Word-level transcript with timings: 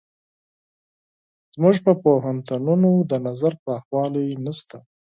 زموږ 1.53 1.75
په 1.85 1.93
پوهنتونونو 2.03 2.89
د 3.11 3.13
نظر 3.27 3.53
پراخوالی 3.63 4.25
نشته. 4.45 4.77